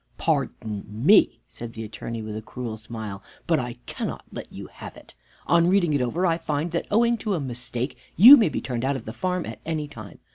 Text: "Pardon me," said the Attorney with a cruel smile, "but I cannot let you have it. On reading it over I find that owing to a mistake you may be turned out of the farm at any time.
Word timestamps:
"Pardon 0.17 0.83
me," 0.87 1.41
said 1.47 1.73
the 1.73 1.83
Attorney 1.83 2.23
with 2.23 2.35
a 2.35 2.41
cruel 2.41 2.75
smile, 2.75 3.21
"but 3.45 3.59
I 3.59 3.73
cannot 3.85 4.25
let 4.31 4.51
you 4.51 4.65
have 4.65 4.97
it. 4.97 5.13
On 5.45 5.67
reading 5.67 5.93
it 5.93 6.01
over 6.01 6.25
I 6.25 6.39
find 6.39 6.71
that 6.71 6.87
owing 6.89 7.19
to 7.19 7.35
a 7.35 7.39
mistake 7.39 7.95
you 8.15 8.35
may 8.35 8.49
be 8.49 8.61
turned 8.61 8.83
out 8.83 8.95
of 8.95 9.05
the 9.05 9.13
farm 9.13 9.45
at 9.45 9.59
any 9.63 9.87
time. 9.87 10.17